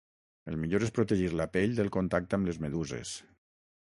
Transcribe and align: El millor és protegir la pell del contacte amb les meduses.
El 0.51 0.55
millor 0.61 0.85
és 0.85 0.93
protegir 0.95 1.27
la 1.41 1.45
pell 1.57 1.75
del 1.79 1.91
contacte 1.97 2.39
amb 2.39 2.49
les 2.51 2.59
meduses. 2.65 3.13